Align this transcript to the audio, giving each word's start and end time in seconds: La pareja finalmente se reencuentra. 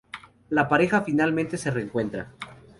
La 0.49 0.67
pareja 0.67 1.03
finalmente 1.03 1.59
se 1.59 1.69
reencuentra. 1.69 2.31